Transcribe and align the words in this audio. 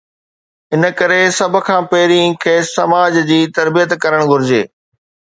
ان 0.73 0.83
ڪري 0.99 1.21
سڀ 1.39 1.53
کان 1.67 1.81
پهرين 1.91 2.29
کيس 2.43 2.65
سماج 2.77 3.13
جي 3.29 3.39
تربيت 3.57 3.91
ڪرڻ 4.03 4.21
گهرجي. 4.31 4.61